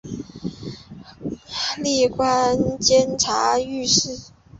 [1.77, 4.31] 历官监察御史。